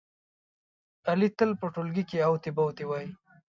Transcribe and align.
علي 1.09 1.29
تل 1.37 1.49
په 1.61 1.65
ټولگي 1.73 2.03
کې 2.09 2.25
اوتې 2.27 2.51
بوتې 2.57 2.83
وایي. 2.87 3.09